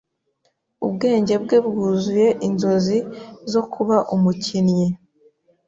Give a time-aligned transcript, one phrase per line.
[0.85, 2.97] Ubwenge bwe bwuzuye inzozi
[3.51, 4.87] zo kuba umukinnyi.